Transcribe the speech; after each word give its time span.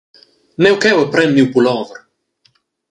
Neu 0.63 0.75
cheu 0.83 0.97
e 1.03 1.07
pren 1.11 1.29
miu 1.35 1.47
pullover. 1.53 1.99